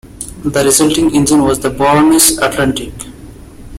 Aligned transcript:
The 0.43 0.63
resulting 0.65 1.13
engine 1.13 1.43
was 1.43 1.59
the 1.59 1.69
"Barnes 1.69 2.35
Atlantic". 2.39 2.91